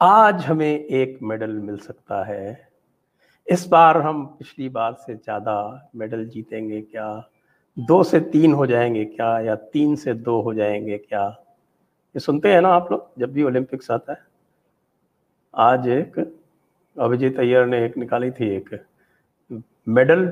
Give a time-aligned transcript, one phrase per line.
[0.00, 2.68] आज हमें एक मेडल मिल सकता है।
[3.46, 7.30] इस बार हम पिछली बार से ज़्यादा मेडल जीतेंगे क्या?
[7.78, 9.40] दो से तीन हो जाएँगे क्या?
[9.40, 11.24] या तीन से दो हो जाएँगे क्या?
[12.14, 14.18] ये सुनते हैं ना आप लोग, जब भी ओलंपिक्स आता है।
[15.54, 16.18] आज एक
[16.96, 18.86] अभिजीत अय्यर ने एक निकाली थी एक
[19.88, 20.26] मेडल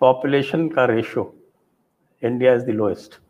[0.00, 1.34] पॉपुलेशन का ratio.
[2.22, 3.20] India is the lowest.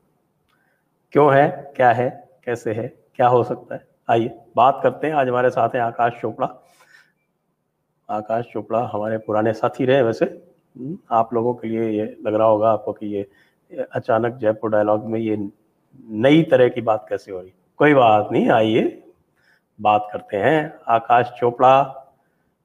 [1.12, 1.72] क्यों है?
[1.76, 2.08] क्या है?
[2.44, 2.99] कैसे है?
[3.14, 3.86] क्या हो सकता है?
[4.08, 6.64] आइए बात करते हैं। आज हमारे साथ हैं आकाश चोपड़ा।
[8.10, 10.24] आकाश चोपड़ा हमारे पुराने साथी रहे वैसे।
[10.78, 13.30] हम्म, आप लोगों के लिए ये लग रहा होगा आपको कि ये
[13.92, 15.48] अचानक जयपुर डायलॉग में ये
[16.08, 17.52] नई तरह की बात कैसे हो रही?
[17.76, 19.12] कोई बात नहीं आइए
[19.80, 22.06] बात करते हैं। आकाश चोपड़ा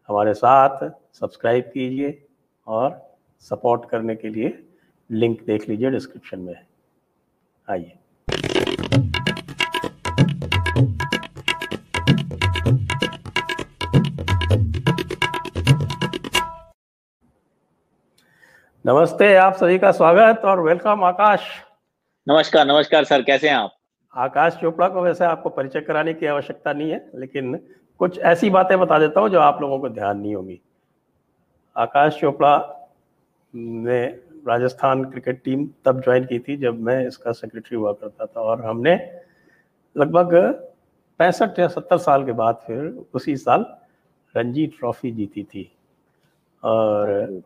[0.07, 2.25] हमारे साथ सब्सक्राइब कीजिए
[2.67, 4.69] और सपोर्ट करने के लिए
[5.11, 6.65] लिंक देख लीजिए डिस्क्रिप्शन में।
[7.69, 7.97] आइए।
[18.85, 21.45] नमस्ते आप सभी का स्वागत और वेलकम आकाश।
[22.27, 23.71] नमस्कार नमस्कार सर कैसे हैं आप?
[24.13, 27.55] आकाश चोपड़ा को वैसे आपको परिचय कराने की आवश्यकता नहीं है लेकिन
[27.99, 30.59] कुछ ऐसी बातें बता देता हूँ जो आप लोगों को ध्यान नहीं होगी।
[31.75, 32.53] आकाश चोपड़ा
[33.53, 33.99] ने
[34.47, 38.65] राजस्थान क्रिकेट टीम तब ज्वाइन की थी जब मैं इसका सेक्रेटरी हुआ करता था और
[38.65, 38.95] हमने
[39.95, 40.35] लगभग
[41.19, 43.65] पैंसठ या सत्तर साल के बाद फिर उसी साल
[44.35, 45.71] रणजी ट्रॉफी जीती थी।
[46.63, 47.41] और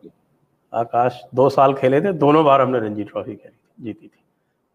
[0.72, 4.18] आकाश दो साल खेले थे, दोनों बार हमने रणजी ट्रॉफी खेली, जीती थी।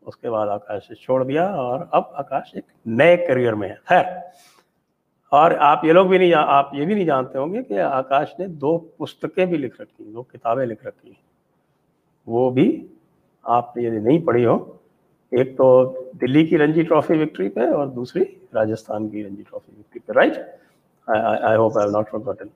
[0.03, 4.21] उसके बाद आकाश छोड़ दिया और अब आकाश एक नए करियर में है। खैर,
[5.31, 8.47] और आप ये लोग भी नहीं, आप ये भी नहीं जानते होंगे कि आकाश ने
[8.47, 11.17] दो पुस्तकें भी लिख रखी दो किताबें लिख रखी
[12.27, 12.67] वो भी
[13.45, 14.55] आपने यदि नहीं पढ़ी हो।
[15.31, 15.67] एक तो
[16.15, 18.23] दिल्ली की रणजी ट्रॉफी विक्ट्री पे और दूसरी
[18.55, 20.35] राजस्थान की रणजी ट्रॉफी विक्ट्री पे, right?
[21.07, 22.49] I hope I not forgotten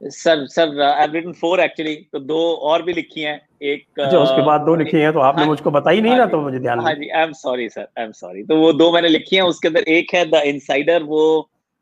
[0.00, 4.42] sir sir I written four actually तो दो और भी लिखी हैं एक अच्छा उसके
[4.46, 6.80] बाद दो लिखी हैं तो आपने हाँ, मुझको बताई नहीं हाँ, ना तो मुझे ध्यान
[6.80, 9.42] हाँ जी I am sorry sir I am sorry तो वो दो मैंने लिखी हैं
[9.44, 11.24] उसके अंदर एक है द इनसाइडर वो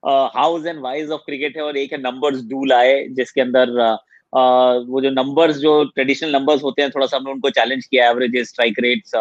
[0.03, 3.97] hows and whys of cricket है और एक है नंबर्स डू लाए जिसके अंदर uh,
[4.33, 8.09] uh, वो जो नंबर्स जो ट्रेडिशनल नंबर्स होते हैं थोड़ा सा हमने उनको चैलेंज किया
[8.11, 9.15] averages strike rates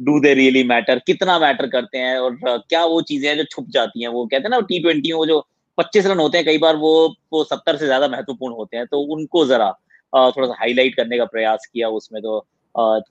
[0.00, 3.44] do they really matter कितना मैटर करते हैं और uh, क्या वो चीज़ें हैं जो
[3.46, 5.44] छुप जाती हैं वो कहते हैं ना टी ट्वेंटी वो जो
[5.80, 6.92] पच्चीस रन होते हैं कई बार वो
[7.32, 9.70] वो सत्तर से ज़्यादा महत्वपूर्ण होते हैं तो उनको जरा
[10.12, 12.38] थोड़ा सा हाईलाइट करने का प्रयास किया उसमें तो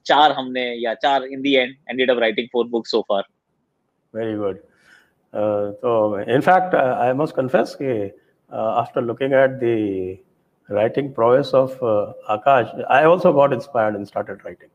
[0.08, 3.24] चार हमने या चार in the end ended up writing four books so far
[4.14, 4.58] very good
[5.84, 5.92] तो
[6.22, 7.94] in fact I must confess कि
[8.52, 9.78] after looking at the
[11.16, 14.70] prowess of uh, Akash, I also got inspired and started writing.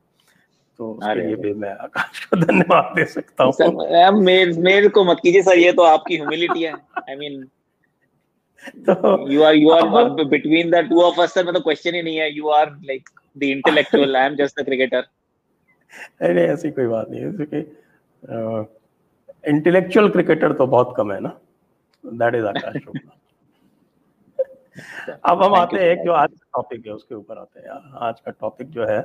[0.78, 3.52] तो उसके लिए भी मैं आकाश को धन्यवाद दे सकता हूँ।
[4.20, 7.36] मेरे मेरे को मत कीजिए सर ये तो आपकी ह्यूमिलिटी है। I mean
[9.32, 12.28] you are you are between the two of us sir मतलब क्वेश्चन ही नहीं है.
[12.36, 14.16] You are like the intellectual.
[14.16, 15.02] I am just the cricketer.
[16.22, 17.32] नहीं ऐसी कोई बात नहीं है.
[17.32, 17.58] क्योंकि
[19.50, 21.38] इंटेलेक्चुअल क्रिकेटर तो बहुत कम है ना?
[22.04, 22.82] दैट इज़ आकाश
[25.24, 27.68] अब हम आते हैं एक जो आज का टॉपिक है उसके ऊपर आते हैं.
[28.08, 29.00] आज का टॉपिक जो है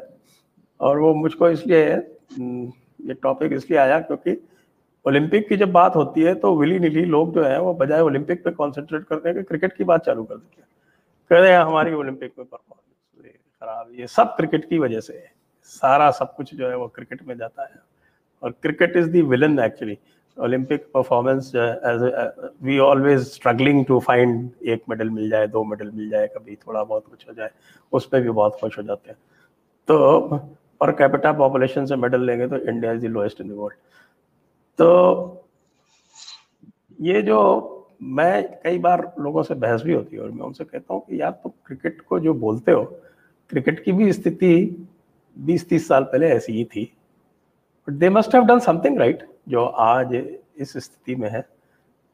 [0.80, 4.32] और वो मुझको इसलिए ये टॉपिक इसलिए आया क्योंकि
[5.06, 8.44] ओलंपिक की जब बात होती है तो विली निली लोग जो है, वो बजाय ओलंपिक
[8.44, 10.68] पे कॉन्सेंट्रेट करते हैं कि क्रिकेट की बात चालू कर देते हैं
[11.32, 15.32] कह रहे हैं, हमारी ओलंपिक में परफॉर्मेंस खराब ये सब क्रिकेट की वजह से है।
[15.64, 17.82] सारा सब कुछ जो है, वो क्रिकेट में जाता है।
[18.44, 19.98] और cricket is the villain actually
[20.38, 22.02] Olympic performance as
[22.64, 26.84] we always struggling to find एक मेडल मिल जाए, दो मेडल मिल जाए, कभी थोड़ा
[26.84, 27.50] बहुत कुछ हो जाए,
[27.94, 29.18] उसमें भी बहुत खुश हो जाते हैं।
[29.88, 30.38] तो
[30.82, 33.78] पर कैपिटा पॉपुलेशन से मेडल लेंगे तो India is the lowest in the world
[34.80, 35.46] तो
[37.00, 37.40] ये जो
[38.02, 41.22] मैं कई बार लोगों से बहस भी होती है और मैं उनसे कहता हूँ कि
[41.22, 42.84] यार तुम तो क्रिकेट को जो बोलते हो,
[43.52, 44.88] क्रिकेट की भी स्थिति
[45.38, 46.84] 20-30 साल पहले ऐसी ही थी।
[47.88, 51.42] But they must have done something right जो आज इस स्थिति में है।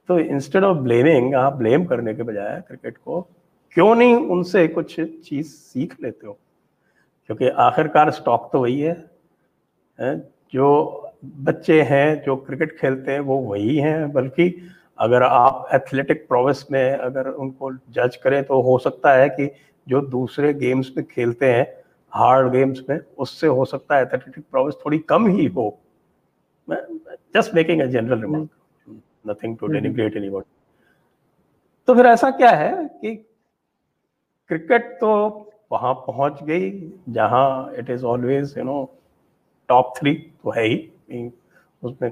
[0.10, 3.22] तो इंस्टेड ऑफ़ ब्लेमिंग आप ब्लेम करने के बजाय क्रिकेट को
[3.76, 6.38] क्यों नहीं उनसे कुछ चीज़ सीख लेते हो?
[7.30, 8.94] क्योंकि आखिरकार स्टॉक तो वही है,
[10.54, 14.50] जो बच्चे हैं जो क्रिकेट खेलते हैं वो वही हैं। बल्कि
[15.00, 19.50] अगर आप एथलेटिक प्रोवेस में अगर उनको जज करें तो हो सकता है कि
[19.88, 21.66] जो दूसरे गेम्स में खेलते हैं
[22.14, 25.68] हार्ड गेम्स में उससे हो सकता है एथलेटिक प्रोवेस थोड़ी कम ही हो।
[26.70, 28.50] Just making a general remark
[29.28, 30.50] nothing to denigrate anybody
[31.88, 33.16] तो फिर ऐसा क्या है कि
[34.50, 35.12] क्रिकेट तो
[35.72, 36.72] वहाँ पहुँच गई
[37.10, 38.84] जहाँ it is always you know
[39.70, 40.78] top three तो है ही।
[41.10, 42.12] उसमें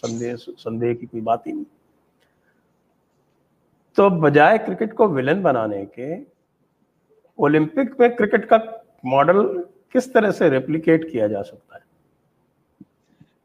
[0.00, 1.64] संदेह संदेह की कोई बात ही नहीं।
[3.96, 6.14] तो बजाय क्रिकेट को विलन बनाने के,
[7.38, 8.58] ओलंपिक में क्रिकेट का
[9.06, 9.42] मॉडल
[9.94, 11.82] किस तरह से रेप्लिकेट किया जा सकता है?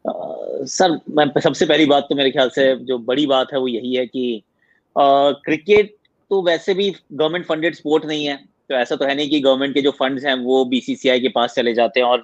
[0.06, 3.94] सर, मैं सबसे पहली बात तो मेरे ख्याल से जो बड़ी बात है वो यही
[3.96, 4.44] है कि
[4.96, 5.96] क्रिकेट
[6.32, 8.36] तो वैसे भी गवर्नमेंट फंडेड स्पोर्ट नहीं है।
[8.70, 11.54] तो ऐसा तो है नहीं कि गवर्नमेंट के जो फंड्स हैं वो बीसीसीआई के पास
[11.56, 12.22] चले जाते हैं और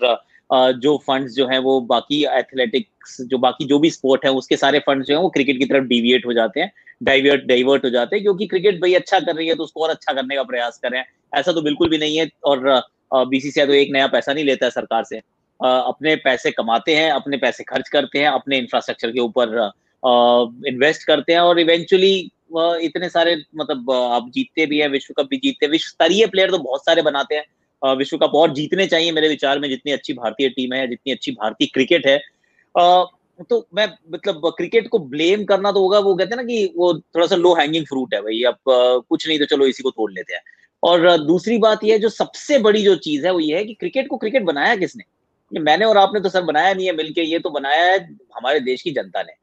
[0.50, 4.80] जो फंड्स जो हैं, वो बाकी एथलेटिक्स जो बाकी जो भी स्पोर्ट है, उसके सारे
[4.80, 6.72] फंड्स जो हैं, वो क्रिकेट की तरफ़ डिविएट हो जाते हैं
[7.04, 9.90] डाइवर्ट डाइवर्ट हो जाते हैं, क्योंकि क्रिकेट भाई अच्छा कर रही है तो उसको और
[9.90, 11.04] अच्छा करने का प्रयास करें
[11.34, 12.82] ऐसा तो बिल्कुल भी नहीं है और
[13.28, 15.18] बीसीसीआई तो एक नया पैसा नहीं लेता है सरकार से।
[15.60, 19.72] अपने पैसे कमाते हैं, अपने पैसे खर्च करते हैं, अपने इंफ्रास्ट्रक्चर के ऊपर
[20.68, 22.14] इन्वेस्ट करते हैं और इवेंचुअली
[22.84, 26.52] इतने सारे मतलब आप जीतते भी हैं, विश्व कप भी जीतते हैं, विश्व स्तरीय प्लेयर
[26.52, 27.44] तो बहुत सारे बनाते हैं।
[27.84, 31.32] विश्व कप और जीतने चाहिए मेरे विचार में, जितनी अच्छी भारतीय टीम है, जितनी अच्छी
[31.32, 32.18] भारतीय क्रिकेट है।
[33.50, 36.94] तो मैं मतलब क्रिकेट को ब्लेम करना तो होगा, वो कहते हैं ना कि वो
[36.94, 38.58] थोड़ा सा लो हैंगिंग फ्रूट है भाई, अब
[39.10, 40.42] कुछ नहीं तो चलो इसी को तोड़ लेते हैं।
[40.84, 44.08] और दूसरी बात यह जो सबसे बड़ी जो चीज़ है वो ये है कि क्रिकेट
[44.08, 45.04] को क्रिकेट बनाया किसने?
[45.52, 48.00] मैंने और आपने तो सर बनाया नहीं है मिलके, ये तो बनाया है
[48.36, 49.34] हमारे देश की जनता ने।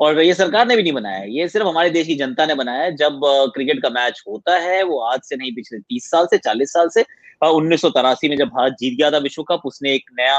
[0.00, 2.54] और ये सरकार ने भी नहीं बनाया है, ये सिर्फ़ हमारे देश की जनता ने
[2.54, 3.20] बनाया है। जब
[3.54, 6.88] क्रिकेट का मैच होता है, वो आज से नहीं, पिछले तीस साल से, चालीस साल
[6.88, 7.04] से
[7.42, 10.36] उन्नीस सौ तिरासी में जब भारत जीत गया था विश्व कप, उसने एक नया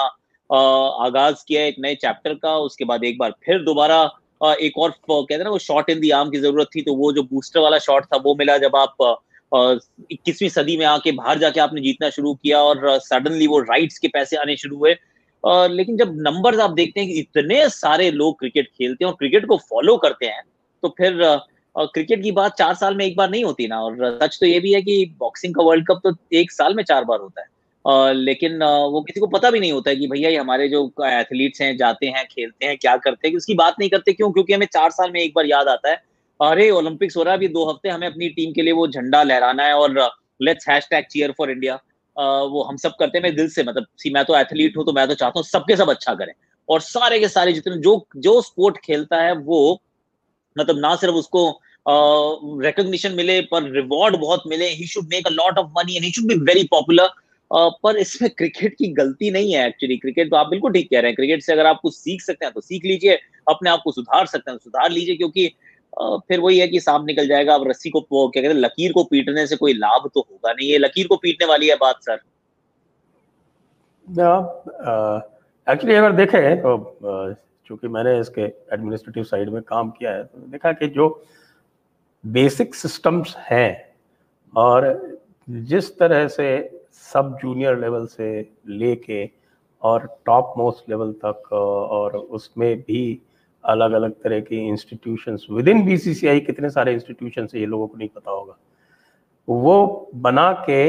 [1.05, 4.01] आगाज़ किया, एक नए चैप्टर का, उसके बाद एक बार फिर दोबारा
[4.41, 7.11] एक और कहते हैं ना, वो शॉट इन दी आर्म की ज़रूरत थी तो वो
[7.13, 8.95] जो बूस्टर वाला शॉट था, वो मिला जब आप
[10.11, 14.07] इक्कीसवीं सदी में आके बाहर जाके आपने जीतना शुरू किया और सडनली वो राइट्स के
[14.07, 14.95] पैसे आने शुरू हुए।
[15.43, 19.45] लेकिन जब नंबर्स आप देखते हैं कि इतने सारे लोग क्रिकेट खेलते हैं और क्रिकेट
[19.47, 20.43] को फॉलो करते हैं
[20.83, 21.23] तो फिर
[21.77, 24.59] क्रिकेट की बात चार साल में एक बार नहीं होती ना और सच तो ये
[24.59, 27.47] भी है कि बॉक्सिंग का वर्ल्ड कप तो एक साल में चार बार होता है।
[27.85, 30.67] आ, लेकिन आ, वो किसी को पता भी नहीं होता है कि भैया ये हमारे
[30.69, 34.31] जो एथलीट्स हैं जाते हैं खेलते हैं क्या करते हैं उसकी बात नहीं करते क्यों?
[34.31, 36.01] क्योंकि हमें चार साल में एक बार याद आता है
[36.39, 39.21] अरे ओलंपिक्स हो रहा है अभी दो हफ़्ते हमें अपनी टीम के लिए वो झंडा
[39.23, 39.99] लहराना है और
[40.41, 41.75] let's hashtag cheer for India
[42.47, 44.93] वो हम सब करते हैं मैं दिल से मतलब सी मैं तो एथलीट हूँ तो
[44.93, 46.33] मैं तो चाहता हूँ सबके सब अच्छा करें।
[46.69, 49.59] और सारे के सारे जितने जो जो स्पोर्ट खेलता है वो
[50.55, 51.49] मतलब ना सिर्फ़ उसको
[51.87, 56.11] रिकॉग्निशन मिले, पर रिवॉर्ड बहुत मिले। He should make a lot of money and he
[56.11, 57.09] should be very popular
[57.51, 61.09] पर इसमें क्रिकेट की गलती नहीं है एक्चुअली क्रिकेट तो आप बिल्कुल ठीक कह रहे
[61.09, 63.17] हैं। क्रिकेट से अगर आप कुछ सीख सकते हैं तो सीख लीजिए।
[63.47, 65.47] अपने आप को सुधार सकते हैं तो सुधार लीजिए, क्योंकि
[66.27, 69.03] फिर वही है कि सांप निकल जाएगा। अब रस्सी को क्या कहते हैं, लकीर को
[69.05, 72.19] पीटने से कोई लाभ तो होगा नहीं। ये लकीर को पीटने वाली है बात, सर।
[75.67, 76.77] एक्चुअली अगर देखें तो
[77.69, 81.07] चूँकि मैंने इसके एडमिनिस्ट्रेटिव साइड में काम किया है तो देखा कि जो
[82.33, 83.95] बेसिक सिस्टम्स हैं
[84.53, 84.85] और
[85.47, 86.47] जिस तरह से
[86.93, 88.29] सब जूनियर लेवल से
[88.67, 89.29] लेके
[89.81, 93.21] और टॉप मोस्ट लेवल तक, और उसमें भी
[93.63, 97.97] अलग अलग तरह की इंस्टीट्यूशंस विद इन बीसीसीआई कितने सारे इंस्टीट्यूशन है ये लोगों को
[97.97, 98.57] नहीं पता होगा।
[99.47, 100.81] वो बना के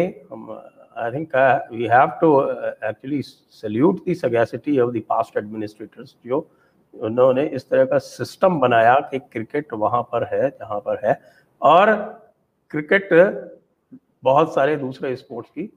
[1.01, 1.35] I think
[1.73, 6.41] we have to actually salute the sagacity of the past administrators जो
[6.95, 11.21] उन्होंने इस तरह का सिस्टम बनाया कि क्रिकेट वहाँ पर है, जहाँ पर है।
[11.63, 11.93] और
[12.71, 13.09] क्रिकेट
[14.25, 15.73] बहुत सारे दूसरे स्पोर्ट्स की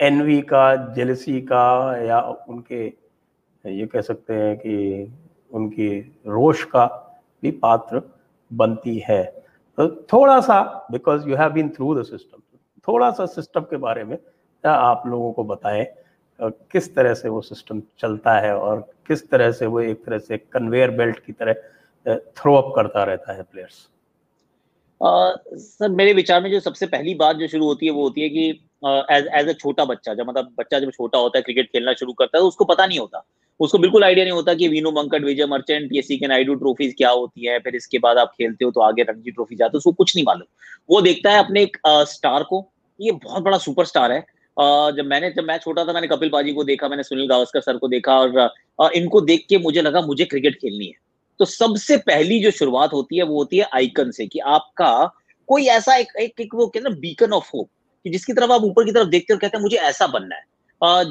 [0.00, 2.86] एनवी का जेलसी का, या उनके,
[3.64, 5.12] ये कह सकते हैं कि
[5.52, 6.86] उनकी रोष का
[7.42, 8.02] भी पात्र
[8.50, 9.24] बनती है।
[9.78, 12.40] तो थोड़ा सा because you have been through the system
[12.88, 14.16] थोड़ा सा सिस्टम के बारे में
[14.64, 15.84] आप लोगों को बताएँ।
[16.40, 20.38] किस तरह से वो सिस्टम चलता है और किस तरह से वो एक तरह से
[20.38, 23.88] कन्वेयर बेल्ट की तरह थ्रो अप करता रहता है प्लेयर्स
[25.00, 28.28] सर, मेरे विचार में जो सबसे पहली बात जो शुरू होती है वो होती है
[28.28, 28.48] कि
[29.12, 32.12] एज एज अ छोटा बच्चा, जब मतलब बच्चा जब छोटा होता है क्रिकेट खेलना शुरू
[32.12, 33.24] करता है तो उसको पता नहीं होता।
[33.60, 36.94] उसको बिल्कुल आइडिया नहीं होता कि वीनू मंकट विजय मर्चेंट, ये सी के नायडू ट्रॉफीज
[36.98, 39.78] क्या होती है, फिर इसके बाद आप खेलते हो तो आगे रणजी ट्रॉफी जाते हो,
[39.78, 40.46] उसको कुछ नहीं मालूम।
[40.90, 42.66] वो देखता है अपने एक स्टार को,
[43.00, 44.24] ये बहुत बड़ा सुपर स्टार है
[44.58, 47.76] जब मैंने जब मैं छोटा था मैंने कपिल पाजी को देखा मैंने सुनील गावस्कर सर
[47.76, 48.18] को देखा
[48.78, 50.92] और इनको देख के मुझे लगा मुझे क्रिकेट खेलनी है।
[51.40, 55.10] तो सबसे पहली जो शुरुआत होती है वो होती है आइकन से कि आपका
[55.48, 57.68] कोई ऐसा एक एक, एक वो कहते बीकन ऑफ़ होप
[58.04, 60.42] कि जिसकी तरफ़ आप ऊपर की तरफ़ देखते हो कहते हैं मुझे ऐसा बनना है।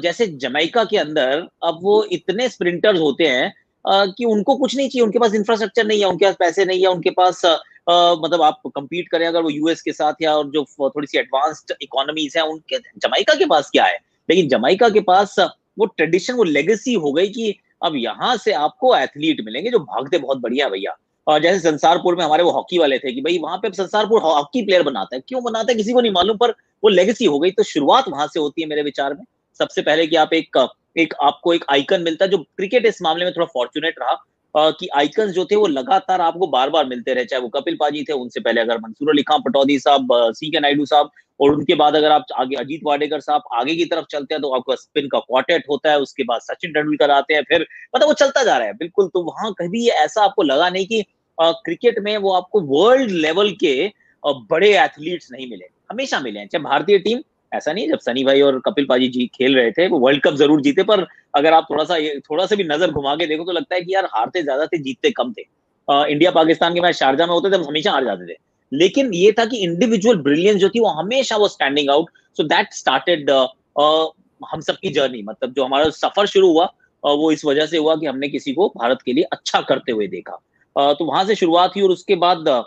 [0.00, 3.52] जैसे जमैका के अंदर अब वो इतने स्प्रिंटर्स होते हैं
[3.86, 6.88] कि उनको कुछ नहीं चाहिए उनके पास इंफ्रास्ट्रक्चर नहीं है उनके पास पैसे नहीं है
[6.88, 7.42] उनके पास
[7.88, 11.72] मतलब आप कंपीट करें अगर वो यूएस के साथ या और जो थोड़ी सी एडवांस्ड
[11.82, 13.98] इकोनॉमीज है, उनके जमैका के पास क्या है?
[14.30, 15.34] लेकिन जमाइका के पास
[15.78, 20.18] वो ट्रेडिशन वो लेगेसी हो गई कि अब यहाँ से आपको एथलीट मिलेंगे जो भागते
[20.18, 23.56] बहुत बढ़िया भैया। और जैसे संसारपुर में हमारे वो हॉकी वाले थे कि भाई वहाँ
[23.58, 25.76] पे संसारपुर हॉकी प्लेयर बनाता है। क्यों बनाता है?
[25.76, 26.50] किसी को नहीं मालूम, पर
[26.84, 29.24] वो लेगेसी हो गई। तो शुरुआत वहाँ से होती है मेरे विचार में।
[29.58, 30.66] सबसे पहले कि आप एक
[30.98, 34.88] एक आपको एक आइकन मिलता है जो क्रिकेट इस मामले में थोड़ा फॉर्चुनेट रहा। कि
[34.96, 38.12] आइकन्स जो थे वो लगातार आपको बार बार मिलते रहे, चाहे वो कपिल पाजी थे,
[38.14, 41.96] उनसे पहले अगर मंसूर अली खान पटौदी साहब सी के नायडू साहब, और उनके बाद
[41.96, 45.18] अगर आप आगे अजीत वाडेकर साहब आगे की तरफ़ चलते हैं तो आपका स्पिन का
[45.20, 48.66] क्वार्टेट होता है, उसके बाद सचिन तेंदुलकर आते हैं, फिर मतलब वो चलता जा रहा
[48.66, 51.04] है, बिल्कुल। तो वहाँ कभी ऐसा आपको लगा नहीं कि
[51.38, 53.92] क्रिकेट में वो आपको वर्ल्ड लेवल के
[54.22, 57.18] बड़े एथलीट्स नहीं मिले, हमेशा मिले हैं, चाहे भारतीय टीम
[57.54, 60.34] ऐसा नहीं जब सनी भाई और कपिल पाजी जी खेल रहे थे वो वर्ल्ड कप
[60.36, 63.52] ज़रूर जीते पर अगर आप थोड़ा सा थोड़ा सा भी नज़र घुमा के देखो तो
[63.52, 65.42] लगता है कि यार हारते ज़्यादा थे जीतते कम थे।
[65.88, 68.36] इंडिया पाकिस्तान के मैच शारजा में होते थे हमेशा हार जाते थे।
[68.72, 72.72] लेकिन ये था कि इंडिविजुअल ब्रिलियंस जो थी वो हमेशा वो standing out so that
[72.72, 77.78] started हम सबकी जर्नी मतलब जो हमारा सफ़र शुरू हुआ uh, वो इस वजह से
[77.78, 80.38] हुआ कि हमने किसी को भारत के लिए अच्छा करते हुए देखा।
[80.76, 82.62] uh, तो वहाँ से शुरुआत हुई और उसके बाद uh,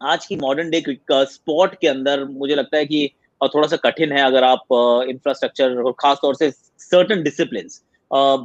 [0.00, 3.10] आज की मॉडर्न डे स्पोर्ट के अंदर मुझे लगता है कि
[3.48, 4.66] थोड़ा सा कठिन है अगर आप
[5.08, 7.68] इंफ्रास्ट्रक्चर और खास तौर से सर्टन डिसिप्लिन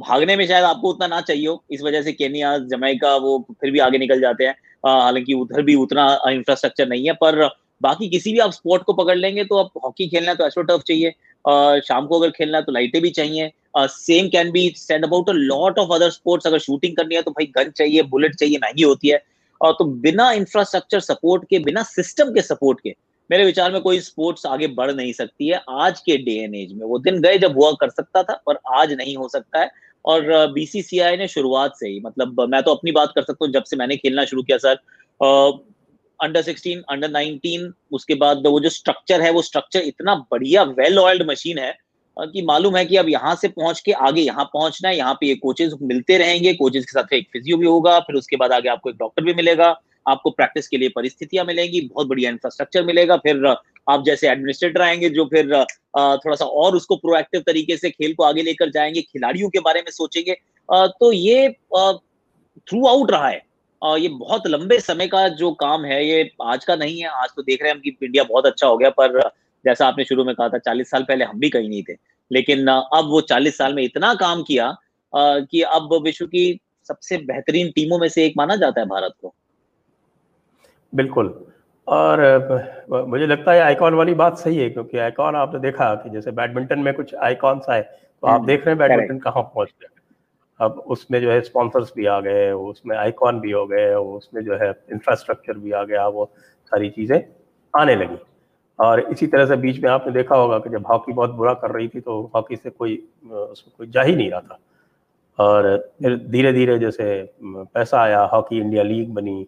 [0.00, 3.70] भागने में शायद आपको उतना ना चाहिए हो, इस वजह से केनिया जमैका वो फिर
[3.70, 7.48] भी आगे निकल जाते हैं। हालाँकि उधर भी उतना इंफ्रास्ट्रक्चर नहीं है, पर
[7.82, 10.82] बाकी किसी भी आप स्पोर्ट को पकड़ लेंगे तो आप हॉकी खेलना है तो एस्ट्रोटर्फ
[10.88, 11.10] चाहिए।
[11.80, 15.32] शाम को अगर खेलना है तो लाइटें भी चाहिए। Same can be said about a
[15.32, 18.82] lot of other sports अगर शूटिंग करनी है तो भाई गन चाहिए बुलेट चाहिए, महँगी
[18.82, 19.22] होती है।
[19.60, 22.94] और तो बिना इंफ्रास्ट्रक्चर सपोर्ट के, बिना सिस्टम के सपोर्ट के
[23.30, 26.72] मेरे विचार में कोई स्पोर्ट्स आगे बढ़ नहीं सकती है। आज के डे एंड एज
[26.72, 29.70] में वो दिन गए जब हुआ कर सकता था, पर आज नहीं हो सकता है।
[30.04, 33.64] और बीसीसीआई ने शुरुआत से ही मतलब मैं तो अपनी बात कर सकता हूँ, जब
[33.64, 34.78] से मैंने खेलना शुरू किया sir
[36.20, 40.98] under sixteen under nineteen उसके बाद वो जो स्ट्रक्चर है, वो स्ट्रक्चर इतना बढ़िया वेल
[40.98, 41.76] ऑयल्ड मशीन है
[42.16, 45.26] कि मालूम है कि अब यहाँ से पहुँच के आगे यहाँ पहुँचना है, यहाँ पे
[45.26, 48.68] ये कोचेज मिलते रहेंगे कोचेज के साथ एक फिजियो भी होगा, फिर उसके बाद आगे
[48.68, 49.70] आपको एक डॉक्टर भी मिलेगा।
[50.08, 53.46] आपको प्रैक्टिस के लिए परिस्थितियाँ मिलेंगी, बहुत बढ़िया इंफ्रास्ट्रक्चर मिलेगा, फिर
[53.90, 58.24] आप जैसे एडमिनिस्ट्रेटर आएँगे जो फिर थोड़ा सा और उसको प्रोएक्टिव तरीके से खेल को
[58.24, 60.36] आगे लेकर जाएँगे, खिलाड़ियों के बारे में सोचेंगे।
[60.68, 61.48] तो ये
[62.68, 63.46] थ्रू आउट रहा है।
[63.82, 67.42] ये बहुत लंबे समय का जो काम है, ये आज का नहीं है, आज तो
[67.42, 69.20] देख रहे हैं हम कि इंडिया बहुत अच्छा हो गया, पर,
[69.64, 71.96] जैसा आपने शुरू में कहा था, चालीस साल पहले हम भी कहीं नहीं थे।
[72.30, 74.76] लेकिन अब वो चालीस साल में इतना काम किया
[75.12, 79.34] कि अब विश्व की सबसे बेहतरीन टीमों में से एक माना जाता है भारत को।
[80.92, 81.34] बिल्कुल।
[81.86, 82.20] और
[83.08, 86.78] मुझे लगता है आइकॉन वाली बात सही है क्योंकि आइकॉन आपने देखा कि जैसे बैडमिंटन
[86.78, 89.94] में कुछ आइकॉन्स आए तो आप हम्म, देख रहे हैं बैडमिंटन कहाँ पहुँच गया
[90.60, 94.56] अब उसमें जो है स्पॉन्सर्स भी आ गए उसमें आइकॉन भी हो गए उसमें जो
[94.58, 96.30] है इंफ्रास्ट्रक्चर भी आ गया वो
[96.72, 97.20] सारी चीज़ें
[97.74, 98.16] आने लगी।
[98.78, 101.70] और इसी तरह से बीच में आपने देखा होगा कि जब हॉकी बहुत बुरा कर
[101.70, 104.58] रही थी तो हॉकी से कोई उसमें कोई जा ही नहीं रहा था।
[105.38, 107.06] और फिर धीरे धीरे जैसे
[107.44, 109.46] पैसा आया हॉकी इंडिया लीग बनी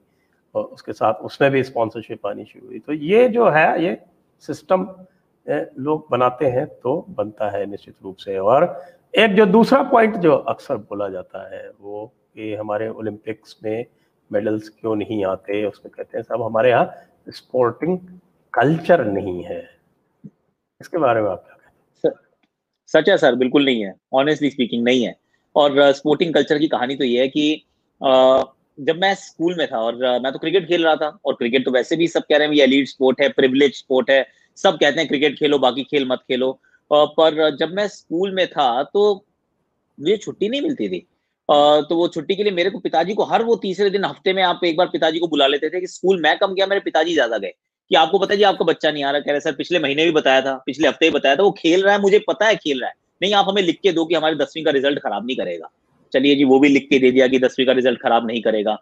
[0.55, 3.99] और उसके साथ उसमें भी स्पॉन्सरशिप आनी शुरू हुई। तो ये जो है, ये
[4.45, 4.89] सिस्टम
[5.47, 8.65] लोग बनाते हैं तो बनता है निश्चित रूप से। और
[9.15, 13.85] एक जो दूसरा पॉइंट जो अक्सर बोला जाता है, वो कि हमारे ओलंपिक्स में
[14.31, 16.93] मेडल्स क्यों नहीं आते, उसमें कहते हैं साहब हमारे यहाँ
[17.29, 17.99] स्पोर्टिंग
[18.55, 19.61] कल्चर नहीं है।
[20.81, 22.15] इसके बारे में आप क्या कहते हैं?
[22.89, 25.15] सच है सर, बिल्कुल नहीं है। ऑनेस्टली स्पीकिंग नहीं है।
[25.57, 27.65] और स्पोर्टिंग कल्चर की कहानी तो ये है कि
[28.81, 31.71] जब मैं स्कूल में था और मैं तो क्रिकेट खेल रहा था और क्रिकेट तो
[31.71, 34.27] वैसे भी सब कह रहे हैं, ये एलीट स्पोर्ट है प्रिविलेज स्पोर्ट है।
[34.59, 36.53] सब कहते हैं, क्रिकेट खेलो, बाकी खेल मत खेलो।
[36.91, 39.15] पर जब मैं स्कूल में था तो
[39.99, 41.07] मुझे छुट्टी नहीं मिलती थी।
[41.49, 44.43] तो वो छुट्टी के लिए मेरे को पिताजी को हर वो तीसरे दिन हफ़्ते में
[44.43, 47.13] आप एक बार पिताजी को बुला लेते थे कि स्कूल मैं कम गया, मेरे पिताजी
[47.15, 47.53] ज़्यादा गए।
[47.91, 50.11] कि आपको पता जी, आपका बच्चा नहीं आ रहा, कह रहे, सर, पिछले महीने भी
[50.13, 52.81] बताया था, पिछले हफ़्ते भी बताया था, वो खेल रहा है, मुझे पता है खेल
[52.81, 55.37] रहा है। नहीं, आप हमें लिख के दो कि हमारे दसवीं का रिज़ल्ट खराब नहीं
[55.37, 55.71] करेगा।
[56.13, 58.75] चलिए जी, वो भी लिख के दे दिया कि दसवीं का रिज़ल्ट खराब नहीं करेगा।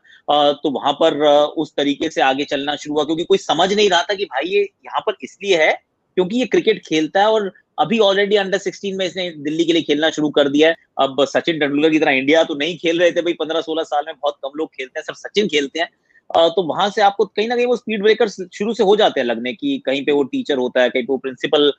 [0.54, 1.24] तो वहाँ पर
[1.58, 4.48] उस तरीके से आगे चलना शुरू हुआ, क्योंकि कोई समझ नहीं रहा था कि भाई
[4.48, 5.72] ये यहाँ पर इसलिए है
[6.16, 9.82] क्योंकि ये क्रिकेट खेलता है और अभी ऑलरेडी अंडर 16 में इसने दिल्ली के लिए
[9.82, 13.12] खेलना शुरू कर दिया है। अब सचिन तेंदुलकर की तरह इंडिया तो नहीं खेल रहे
[13.12, 15.88] थे भाई, पंद्रह सोलह साल में बहुत कम लोग खेलते हैं, सिर्फ़ सचिन खेलते हैं।
[16.30, 19.26] तो वहाँ से आपको कहीं ना कहीं वो स्पीड ब्रेकर शुरू से हो जाते हैं
[19.26, 21.70] लगने की कहीं पे वो टीचर होता है, कहीं पे वो प्रिंसिपल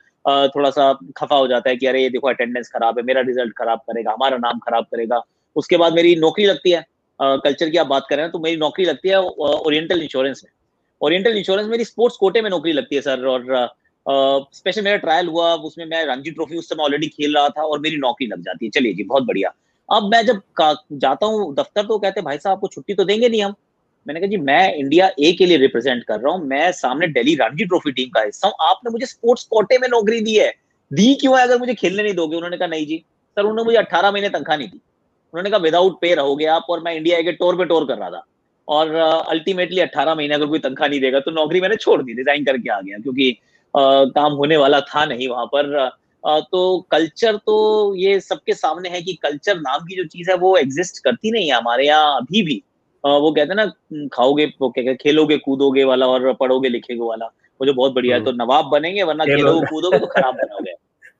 [0.54, 3.52] थोड़ा सा खफा हो जाता है कि अरे ये देखो अटेंडेंस खराब है, मेरा रिज़ल्ट
[3.58, 5.22] खराब करेगा, हमारा नाम खराब करेगा।
[5.60, 6.84] उसके बाद मेरी नौकरी लगती है
[7.20, 10.50] कल्चर की आप बात कर रहे हैं तो मेरी नौकरी लगती है ओरिएंटल इंश्योरेंस में।
[11.00, 15.54] ओरिएंटल इंश्योरेंस मेरी स्पोर्ट्स कोटे में नौकरी लगती है सर और स्पेशल मेरा ट्रायल हुआ,
[15.56, 18.66] उसमें मैं रणजी ट्रॉफी उस समय ऑलरेडी खेल रहा था, और मेरी नौकरी लग जाती
[18.66, 19.52] है। चलिए जी, बहुत बढ़िया।
[19.88, 20.40] अब मैं जब
[20.94, 23.54] जाता हूँ दफ्तर तो कहते हैं, भाई साहब, आपको छुट्टी तो देंगे नहीं हम।
[24.06, 27.34] मैंने कहा, जी, मैं इंडिया ए के लिए रिप्रेजेंट कर रहा हूँ। मैं सामने दिल्ली
[27.34, 30.50] रणजी ट्रॉफी टीम का हिस्सा हूँ। आपने मुझे स्पोर्ट्स कोटे में नौकरी दी है।
[30.90, 32.36] दी क्यों है, अगर मुझे खेलने नहीं दोगे?
[32.36, 33.02] उन्होंने कहा, नहीं जी
[33.36, 34.80] सर उन्होंने मुझे अट्ठारह महीने तनख्वाह नहीं दी।
[35.34, 38.10] उन्होंने कहा विदाउट पे रहोगे आप और मैं इंडिया के टोर पे टोर कर रहा
[38.10, 38.24] था।
[38.68, 42.44] और अल्टीमेटली अट्ठारह महीने अगर कोई तनख्वाह नहीं देगा तो नौकरी मैंने छोड़ दी रिजाइन
[42.44, 43.30] करके आ गया क्योंकि
[43.74, 45.90] uh, काम होने वाला था नहीं वहाँ पर।
[46.24, 50.56] तो कल्चर तो ये सबके सामने है कि कल्चर नाम की जो चीज़ है वो
[50.56, 52.62] एग्जिस्ट करती नहीं है हमारे यहाँ अभी भी।
[53.04, 57.26] वो कहते हैं ना खाओगे वो खेलोगे कूदोगे वाला और पढ़ोगे लिखेगे वाला
[57.60, 60.72] वो जो बहुत बढ़िया है तो नवाब बनेंगे वरना खेलोगे। कूदोगे तो खराब बनोगे।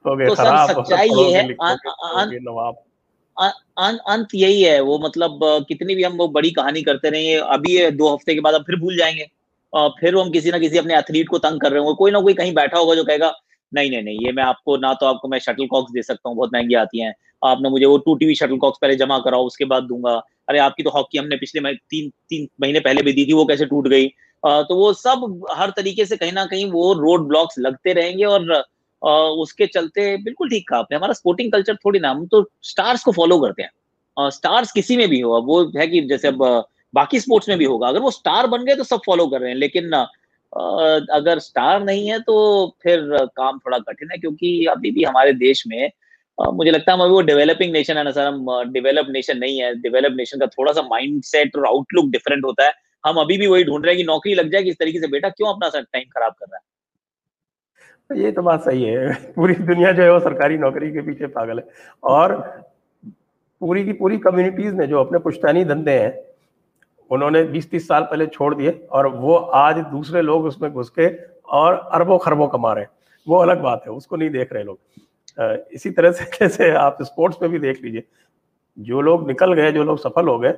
[0.04, 1.42] तो सर सच्चाई ये है
[3.40, 7.90] अंत यही है, वो मतलब कितनी भी हम वो बड़ी कहानी करते रहे अभी ये
[7.90, 9.26] दो हफ़्ते के बाद अब फिर भूल जाएँगे।
[10.00, 12.34] फिर हम किसी ना किसी अपने एथलीट को तंग कर रहे होंगे। कोई ना कोई
[12.34, 13.32] कहीं बैठा होगा जो कहेगा,
[13.72, 16.36] नहीं नहीं नहीं, ये मैं आपको, ना तो आपको मैं शटल कॉक्स दे सकता हूँ,
[16.36, 19.64] बहुत महँगी आती हैं। आपने मुझे वो टू टीवी शटल कॉक्स पहले जमा कराओ, उसके
[19.64, 20.14] बाद दूँगा।
[20.48, 23.66] अरे, आपकी तो हॉकी हमने पिछले तीन तीन महीने पहले भी दी थी, वो कैसे
[23.66, 24.06] टूट गई?
[24.42, 28.64] तो वो सब हर तरीके से कहीं ना कहीं वो रोड ब्लॉक्स लगते रहेंगे और
[29.02, 33.12] उसके चलते बिल्कुल ठीक कहा आपने। हमारा स्पोर्टिंग कल्चर थोड़ी ना, हम तो स्टार्स को
[33.12, 36.42] फॉलो करते हैं। स्टार्स किसी में भी हो वो है कि जैसे अब,
[36.94, 39.50] बाकी स्पोर्ट्स में भी होगा। अगर वो स्टार बन गए तो सब फॉलो कर रहे
[39.50, 39.92] हैं, लेकिन
[41.12, 42.34] अगर स्टार नहीं है तो
[42.82, 45.90] फिर काम थोड़ा कठिन है, क्योंकि अभी भी हमारे देश में
[46.38, 49.58] मुझे लगता है हम अभी वो डेवलपिंग नेशन है ना सर, हम डेवलप नेशन नहीं
[49.60, 52.72] है। डेवलप नेशन का थोड़ा सा माइंड सेट और आउटलुक डिफरेंट होता है।
[53.04, 55.28] हम अभी भी वही ढूंढ रहे हैं कि नौकरी लग जाए किस तरीके से, बेटा
[55.30, 56.62] क्यों अपना टाइम खराब कर रहा है?
[58.10, 61.58] ये तो बात सही है। पूरी दुनिया जो है वो सरकारी नौकरी के पीछे पागल
[61.58, 61.64] है।
[62.04, 62.34] और
[63.60, 66.22] पूरी की पूरी कम्युनिटीज ने जो अपने पुश्तैनी धंधे हैं,
[67.10, 71.08] उन्होंने 20-30 साल पहले छोड़ दिए और वो आज दूसरे लोग उसमें घुस के
[71.48, 72.90] और अरबों खरबों कमा रहे हैं।
[73.28, 74.78] वो अलग बात है, उसको नहीं देख रहे लोग।
[75.72, 78.02] इसी तरह से जैसे आप स्पोर्ट्स में भी देख लीजिए,
[78.78, 80.54] जो लोग निकल गए, जो लोग सफल हो गए,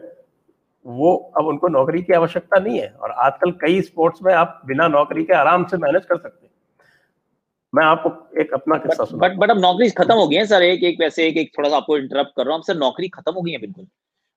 [0.86, 4.88] वो अब उनको नौकरी की आवश्यकता नहीं है। और आजकल कई स्पोर्ट्स में आप बिना
[4.88, 6.51] नौकरी के आराम से मैनेज कर सकते हैं।
[7.72, 10.62] मैं आपको एक अपना किस्सा सुना बट बट अब नौकरी खत्म हो गई है सर
[10.62, 13.32] एक एक वैसे एक एक थोड़ा सा आपको इंटरप्ट कर रहा हूँ। सर नौकरी खत्म
[13.32, 13.86] हो गई है बिल्कुल।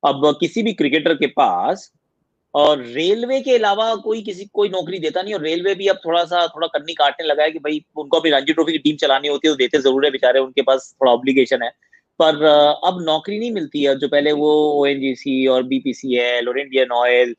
[0.04, 1.92] अब किसी भी क्रिकेटर के पास
[2.54, 6.24] और रेलवे के अलावा कोई किसी कोई नौकरी देता नहीं और रेलवे भी अब थोड़ा
[6.26, 9.28] सा थोड़ा कन्नी काटने लगा है कि भाई उनको अभी रणजी ट्रॉफी की टीम चलानी
[9.28, 11.70] होती है तो देते ज़रूर है बेचारे उनके पास थोड़ा ऑब्लिगेशन है।
[12.20, 14.52] पर अब नौकरी नहीं मिलती है। जो पहले वो
[14.82, 17.36] ओएनजीसी और बीपीसीएल और इंडियन ऑयल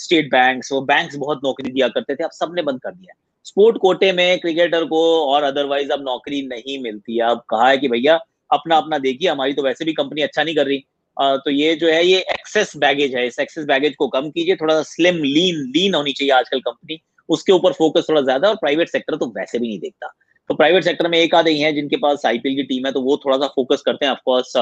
[0.00, 3.14] स्टेट बैंक्स वो बैंक्स बहुत नौकरी दिया करते थे अब सबने बंद कर दिया
[3.46, 7.78] स्पोर्ट कोटे में क्रिकेटर को और अदरवाइज़ अब नौकरी नहीं मिलती है। अब कहा है
[7.78, 8.18] कि भैया
[8.50, 10.82] अपना अपना देखिए हमारी तो वैसे भी कंपनी अच्छा नहीं कर रही।
[11.16, 14.56] आ, तो ये जो है ये एक्सेस बैगेज है। इस एक्सेस बैगेज को कम कीजिए।
[14.56, 18.54] थोड़ा सा स्लिम लीन लीन होनी चाहिए आजकल कंपनी उसके ऊपर फोकस थोड़ा ज़्यादा और
[18.56, 20.12] प्राइवेट सेक्टर तो वैसे भी नहीं देखता।
[20.50, 23.00] तो प्राइवेट सेक्टर में एक आधे ही है जिनके पास आईपीएल की टीम है तो
[23.00, 24.52] वो थोड़ा सा फोकस करते हैं ऑफकोर्स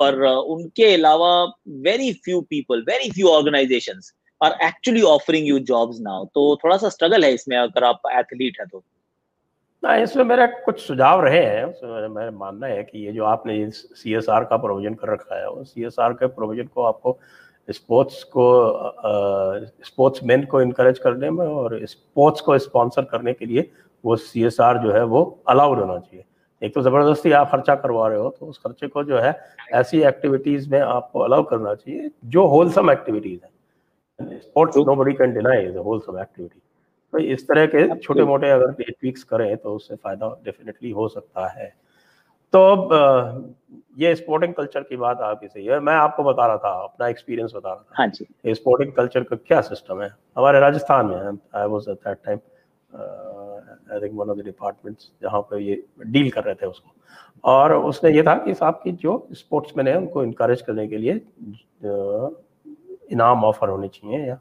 [0.00, 1.30] पर उनके अलावा
[1.82, 4.00] very few people very few organisation
[4.42, 8.60] are actually offering you jobs now तो थोड़ा सा स्ट्रगल है इसमें अगर आप एथलीट
[8.60, 8.82] है तो।
[9.82, 14.14] ना, इसमें मेरा कुछ सुझाव रहे हैं। मेरा मानना है कि ये जो आपने सी
[14.14, 17.18] एस आर का प्रोविज़न कर रखा है वो सी एस आर के प्रोविज़न को आपको
[17.68, 18.44] स्पोर्ट्स को
[19.86, 23.70] स्पोर्ट्स मैन को इनक्रेज करने में और स्पोर्ट्स को स्पॉन्सर करने के लिए
[24.04, 26.24] वो सी एस आर जो है वो अलाउड होना चाहिए।
[26.62, 29.34] एक तो ज़बरदस्ती आप खर्चा करवा रहे हो तो उस खर्चे को जो है
[29.74, 33.50] ऐसी एक्टिविटीज़ में आपको अलाउ करना चाहिए, जो होलसम एक्टिविटीज़ है।
[34.40, 36.60] Sports nobody can deny is wholesome activity
[37.12, 41.46] तो इस तरह के छोटे मोटे अगर ट्वीक्स करें तो उससे फ़ायदा डेफिनेटली हो सकता
[41.48, 41.72] है।
[42.52, 43.54] तो अब
[43.98, 47.52] ये स्पोर्टिंग कल्चर की बात आपकी सही है मैं आपको बता रहा था अपना एक्सपीरियंस
[47.56, 50.08] बता रहा था। हाँ जी। स्पोर्टिंग कल्चर का क्या सिस्टम है?
[50.36, 52.38] हमारे राजस्थान में I was at that time
[53.92, 56.90] I think one of the departments जहाँ पे ये डील कर रहे थे उसको।
[57.44, 61.14] और उसने ये था कि साहब की जो स्पोर्ट्समैन है उनको इनक्रेज करने के लिए
[63.12, 64.38] इनाम ऑफ़र होने चाहिए या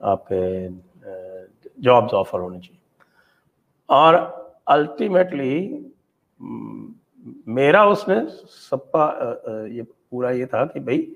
[0.00, 0.68] आपके
[1.82, 2.80] जॉब्स ऑफ़र होने चाहिए।
[3.88, 4.14] और
[4.68, 5.54] अल्टीमेटली
[7.48, 11.06] मेरा उसमें सबका ये पूरा ये था कि भाई,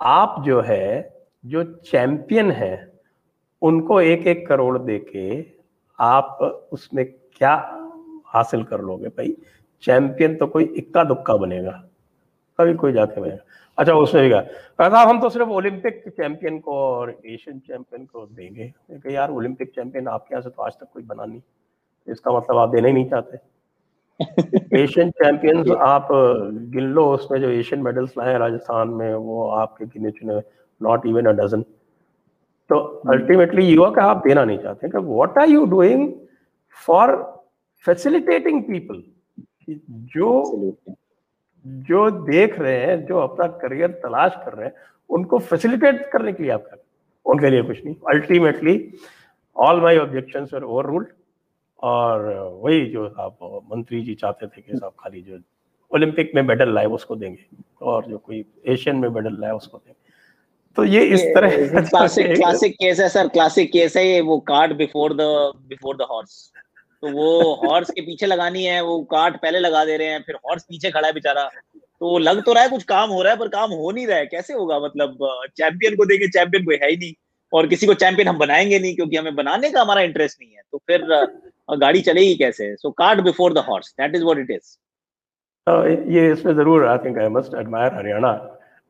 [0.00, 2.92] आप जो है, जो चैंपियन है,
[3.62, 5.44] उनको एक एक करोड़ देके
[5.98, 6.38] आप
[6.72, 7.54] उसमें क्या
[8.26, 9.36] हासिल कर लोगे भाई?
[9.82, 11.82] चैंपियन तो कोई इक्का दुक्का बनेगा।
[12.58, 13.44] कभी कोई जाके बनेगा
[13.78, 18.26] अच्छा उसमें भी कहा साहब हम तो सिर्फ़ ओलंपिक चैंपियन को और एशियन चैंपियन को
[18.26, 21.40] देंगे। कि यार ओलंपिक चैंपियन आपके यहाँ से तो आज तक कोई बना नहीं।
[22.08, 23.38] इसका मतलब आप देना ही नहीं चाहते।
[24.82, 30.10] एशियन चैंपियंस आप गिन लो उसमें जो एशियन मेडल्स लाए राजस्थान में वो आपके गिने
[30.10, 30.40] चुने
[30.80, 31.62] नॉट इवन अ डजन
[32.70, 32.78] तो
[33.10, 36.12] अल्टीमेटली युवा का आप देना नहीं चाहते। कि what are you doing
[36.86, 37.14] for
[37.84, 39.02] facilitating people
[40.14, 40.30] जो
[41.88, 44.74] जो देख रहे हैं जो अपना करियर तलाश कर रहे हैं
[45.10, 46.82] उनको फैसिलिटेट करने के लिए आप कर
[47.26, 48.74] उनके लिए कुछ नहीं। Ultimately
[49.56, 50.46] all my objection
[50.86, 51.08] overruled
[51.82, 52.24] और
[52.62, 53.38] वही जो आप
[53.72, 55.38] मंत्री जी चाहते थे कि साहब खाली जो
[55.90, 57.46] ओलंपिक में मेडल लाए उसको देंगे
[57.82, 59.94] और जो कोई एशियन में मेडल लाए उसको देंगे।
[60.76, 64.76] तो ये इस तरह क्लासिक क्लासिक केस है सर क्लासिक केस है ये वो cart
[64.76, 65.20] before the
[65.68, 66.52] before the horse
[67.02, 70.36] तो वो हॉर्स के पीछे लगानी है वो काट पहले लगा दे रहे हैं फिर
[70.46, 71.44] हॉर्स पीछे खड़ा है बेचारा।
[72.00, 74.18] तो लग तो रहा है कुछ काम हो रहा है पर काम हो नहीं रहा
[74.18, 74.78] है। कैसे होगा?
[74.80, 75.18] मतलब
[75.56, 77.12] चैंपियन को देखे चैंपियन कोई है ही नहीं।
[77.52, 80.62] और किसी को चैंपियन हम बनाएँगे नहीं क्योंकि हमें बनाने का हमारा इंटरेस्ट नहीं है।
[80.72, 81.06] तो फिर
[81.80, 82.74] गाड़ी चलेगी कैसे?
[82.76, 84.76] So cart before the horse that is what it is
[86.10, 88.32] ये इसमें ज़रूर I think I must admire Haryana.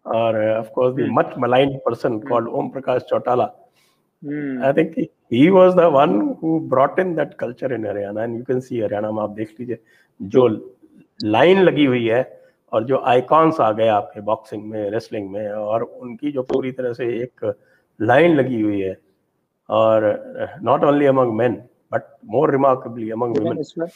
[0.07, 3.45] और of course the much maligned person called Om Prakash Chautala.
[4.67, 4.99] I think
[5.33, 8.81] he was the one who brought in that culture in Haryana and you can see
[8.81, 9.79] Haryana में आप देख लीजिए
[10.21, 10.47] जो
[11.25, 12.23] line लगी हुई है
[12.73, 16.93] और जो आइकॉन्स आ गए आपके बॉक्सिंग में रेसलिंग में और उनकी जो पूरी तरह
[16.93, 17.55] से एक
[18.01, 18.97] लाइन लगी हुई है।
[19.69, 20.05] और
[20.63, 21.55] not only among men
[21.93, 23.89] but more remarkably among women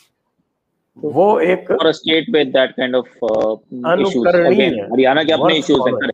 [0.97, 6.11] वो एक और state with that kind of अनुकरणीय हरियाणा के अपने इश्यूज़ हैं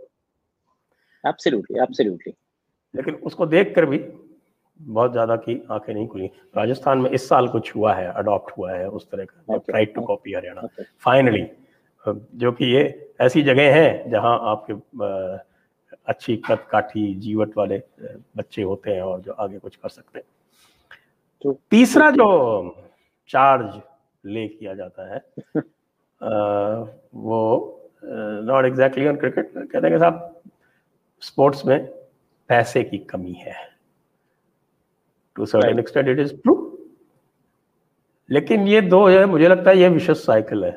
[1.24, 2.32] एब्सोल्युटली एब्सोल्युटली
[2.94, 3.98] लेकिन उसको देखकर भी
[4.80, 8.72] बहुत ज़्यादा की आँखें नहीं खुली। राजस्थान में इस साल कुछ हुआ है अडॉप्ट हुआ
[8.72, 10.68] है उस तरह का try to copy Haryana.
[11.04, 11.46] Finally
[12.04, 12.82] जो कि ये
[13.20, 14.74] ऐसी जगह है जहाँ आपके
[16.08, 17.78] अच्छी कद काठी जीवट वाले
[18.36, 20.26] बच्चे होते हैं और जो आगे कुछ कर सकते हैं।
[21.44, 22.26] तो तीसरा जो
[23.30, 23.80] चार्ज
[24.24, 25.18] ले किया जाता है
[26.20, 26.84] आ,
[27.14, 27.72] वो
[28.04, 30.42] नॉट एग्जैक्टली ऑन क्रिकेट कहते हैं कि साहब
[31.22, 31.78] स्पोर्ट्स में
[32.50, 33.54] पैसे की कमी है।
[35.36, 36.54] To certain extent it is true
[38.28, 40.70] लेकिन ये दो है मुझे लगता है ये विशेष साइकिल है।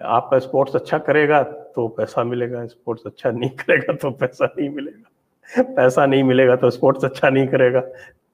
[0.00, 1.42] आपका स्पोर्ट्स अच्छा करेगा
[1.74, 6.70] तो पैसा मिलेगा स्पोर्ट्स अच्छा नहीं करेगा तो पैसा नहीं मिलेगा। पैसा नहीं मिलेगा तो
[6.70, 7.80] स्पोर्ट्स अच्छा नहीं करेगा।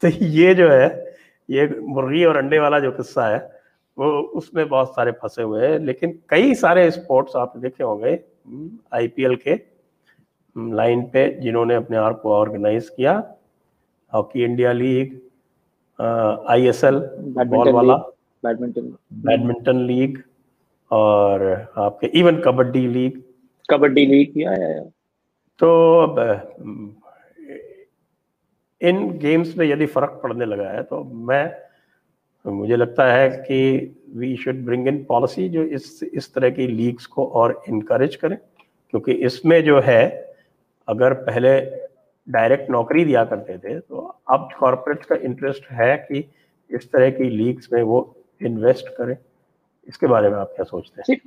[0.03, 1.15] तो ये जो है
[1.49, 3.39] ये मुर्गी और अंडे वाला जो किस्सा है
[3.97, 8.19] वो उसमें बहुत सारे फंसे हुए हैं। लेकिन कई सारे स्पोर्ट्स आप देखे होंगे
[8.95, 13.19] आईपीएल हम्म, के लाइन हम्म, पे जिन्होंने अपने आप को ऑर्गेनाइज किया।
[14.16, 15.14] Hockey India league
[16.50, 16.98] ISL
[17.46, 17.96] ball वाला
[18.42, 18.92] बैडमिंटन
[19.24, 20.18] बैडमिंटन लीग
[20.90, 21.44] और
[21.79, 23.22] आपके even kabaddi league
[23.70, 24.83] kabaddi league या, या, या।
[25.61, 25.68] तो
[26.00, 26.18] अब
[28.81, 31.44] इन गेम्स में यदि फ़र्क पड़ने लगा है तो मैं
[32.44, 33.59] मुझे लगता है कि
[34.14, 38.37] we should bring in policy जो इस इस तरह की लीग्स को और इनकरेज करें
[38.90, 40.05] क्योंकि इसमें जो है
[40.88, 41.59] अगर पहले
[42.29, 43.99] डायरेक्ट नौकरी दिया करते थे तो
[44.31, 46.19] अब कॉरपोरेट का इंटरेस्ट है कि
[46.71, 48.01] इस तरह की लीग्स में वो
[48.43, 49.17] इन्वेस्ट करें।
[49.89, 51.19] इसके बारे में आप क्या सोचते हैं?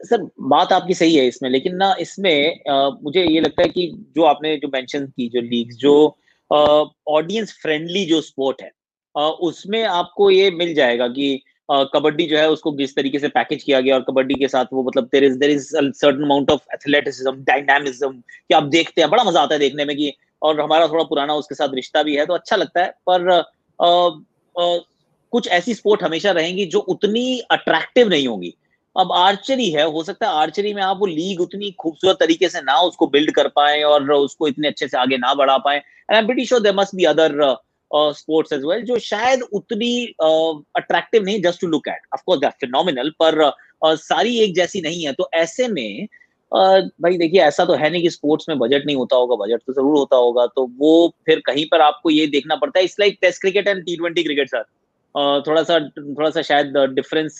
[0.00, 3.90] सर बात आपकी सही है इसमें लेकिन ना इसमें आ, मुझे ये लगता है कि
[4.16, 5.94] जो आपने जो मेंशन की जो लीग जो
[6.50, 8.70] ऑडियंस फ्रेंडली जो स्पोर्ट है
[9.16, 11.42] आ, उसमें आपको ये मिल जाएगा कि
[11.94, 14.82] कबड्डी जो है उसको जिस तरीके से पैकेज किया गया और कबड्डी के साथ वो
[14.82, 19.24] मतलब there is there is certain amount of athleticism dynamism कि आप देखते हैं बड़ा
[19.24, 22.26] मज़ा आता है देखने में कि और हमारा थोड़ा पुराना उसके साथ रिश्ता भी है
[22.26, 23.40] तो अच्छा लगता है पर आ,
[24.56, 24.78] आ,
[25.32, 28.54] कुछ ऐसी स्पोर्ट हमेशा रहेंगी जो उतनी अट्रैक्टिव नहीं होगी।
[28.96, 32.60] अब आर्चरी है हो सकता है आर्चरी में आप वो लीग उतनी खूबसूरत तरीके से
[32.60, 36.14] ना उसको बिल्ड कर पाए और उसको इतने अच्छे से आगे ना बढ़ा पाए। And
[36.14, 37.36] I pretty sure there must be other
[37.92, 42.40] sports as well जो शायद उतनी अट्रैक्टिव uh, नहीं just to look at of course
[42.40, 46.06] that phenomenal पर uh, सारी एक जैसी नहीं है। तो ऐसे में
[46.52, 49.62] uh, भाई देखिए ऐसा तो है नहीं कि स्पोर्ट्स में बजट नहीं होता होगा बजट
[49.66, 50.92] तो ज़रूर होता होगा। तो वो
[51.26, 54.22] फिर कहीं पर आपको ये देखना पड़ता है। It's like test cricket and T twenty
[54.22, 54.64] cricket sir
[55.46, 57.38] थोड़ा सा थोड़ा सा शायद डिफरेंस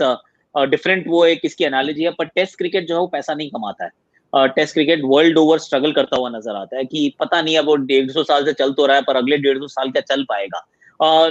[0.55, 3.85] डिफरेंट वो एक इसकी एनालॉजी है पर टेस्ट क्रिकेट जो है वो पैसा नहीं कमाता
[3.85, 3.91] है।
[4.33, 7.77] Test cricket world over struggle करता हुआ नज़र आता है कि पता नहीं अब वो
[7.77, 10.25] डेढ़ सौ साल से चल तो रहा है, पर अगले डेढ़ सौ साल क्या चल
[10.25, 10.67] पाएगा?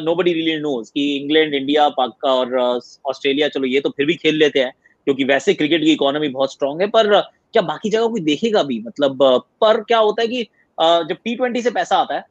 [0.03, 4.15] नो बडी रियली नोज़ कि इंग्लैंड, इंडिया पाक और ऑस्ट्रेलिया, चलो ये तो फिर भी
[4.15, 4.71] खेल लेते हैं,
[5.07, 7.19] क्योंकि वैसे क्रिकेट की इकोनॉमी बहुत स्ट्रांग है, पर
[7.53, 8.79] क्या बाकी जगह कोई देखेगा भी?
[8.79, 9.17] मतलब
[9.61, 10.43] पर क्या होता है कि
[10.77, 12.23] जब टी ट्वेंटी से पैसा आता है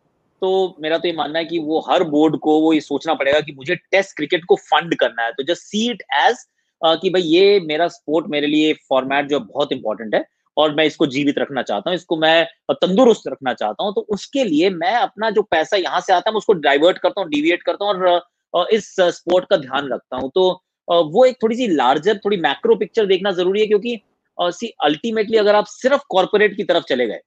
[0.42, 3.40] तो मेरा तो ये मानना है कि वो हर बोर्ड को वो ये सोचना पड़ेगा
[3.40, 6.44] कि मुझे टेस्ट क्रिकेट को फंड करना है। तो जस्ट सी इट एज
[6.82, 10.20] कि भाई ये मेरा स्पोर्ट मेरे लिए फॉर्मेट जो बहुत इंपॉर्टेंट है।
[10.58, 14.44] और मैं इसको जीवित रखना चाहता हूँ, इसको मैं तंदुरुस्त रखना चाहता हूँ तो उसके
[14.44, 17.84] लिए मैं अपना जो पैसा यहाँ से आता है उसको डाइवर्ट करता हूँ डिविएट करता
[17.86, 18.20] हूँ
[18.54, 20.50] और इस स्पोर्ट का ध्यान रखता हूँ। तो
[20.88, 24.00] वो एक थोड़ी सी लार्जर थोड़ी मैक्रो पिक्चर देखना ज़रूरी है क्योंकि
[24.38, 27.20] सी अल्टीमेटली अगर आप सिर्फ़ कॉर्पोरेट की तरफ़ चले गए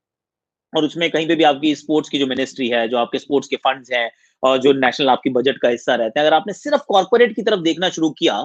[0.74, 3.56] और उसमें कहीं पे भी आपकी स्पोर्ट्स की जो मिनिस्ट्री है, जो आपके स्पोर्ट्स के
[3.58, 4.10] फंड्स हैं,
[4.44, 7.60] और जो नेशनल आपकी बजट का हिस्सा रहते हैं, अगर आपने सिर्फ़ कॉर्पोरेट की तरफ़
[7.62, 8.36] देखना शुरू किया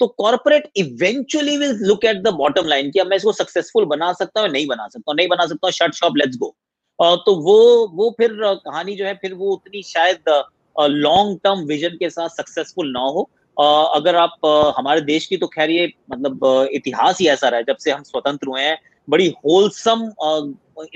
[0.00, 4.12] तो corporate eventually will look at the bottom line कि अब मैं इसको सक्सेसफुल बना
[4.12, 5.16] सकता हूँ नहीं बना सकता हूँ?
[5.16, 6.54] नहीं बना सकता हूँ शर्ट शॉप लेट्स गो
[6.98, 10.28] तो वो वो फिर कहानी जो है, फिर वो उतनी शायद
[10.76, 13.22] लॉन्ग टर्म विजन के साथ सक्सेसफुल ना हो।
[13.96, 17.76] अगर आप हमारे देश की तो खैर ये मतलब इतिहास ही ऐसा रहा है, जब
[17.76, 18.78] से हम स्वतंत्र हुए हैं,
[19.08, 20.04] बड़ी होलसम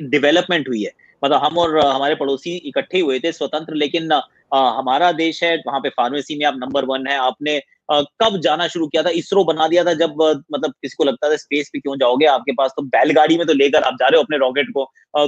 [0.03, 4.13] डेवलपमेंट हुई है। मतलब हम और हमारे पड़ोसी इकट्ठे हुए थे स्वतंत्र, लेकिन
[4.53, 8.87] हमारा देश है, वहाँ पे फार्मेसी में आप नंबर वन है, आपने कब जाना शुरू
[8.89, 9.11] किया था?
[9.13, 10.15] इसरो बना दिया था जब
[10.53, 12.27] मतलब किसी को लगता था स्पेस पे क्यों जाओगे?
[12.29, 14.83] आपके पास तो बैलगाड़ी में तो लेकर आप जा रहे हो अपने रॉकेट को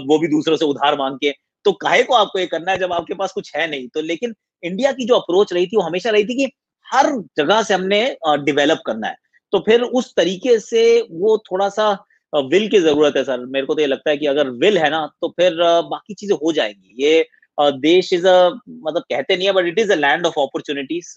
[0.06, 1.30] वो भी दूसरों से उधार मांग के।
[1.64, 3.88] तो काहे को आपको ये करना है जब आपके पास कुछ है नहीं?
[3.88, 6.50] तो लेकिन इंडिया की जो अप्रोच रही थी, वो हमेशा रही थी कि
[6.86, 7.06] हर
[7.38, 9.16] जगह से हमने डिवेलप करना है।
[9.52, 11.90] तो फिर उस तरीके से वो थोड़ा सा
[12.32, 14.90] विल की ज़रूरत है सर। मेरे को तो ये लगता है कि अगर विल है
[14.90, 15.54] ना तो फिर
[15.90, 17.26] बाकी चीज़ें हो जाएँगी। ये
[17.58, 21.14] देश इज़ अ मतलब कहते नहीं है but it is a land of opportunities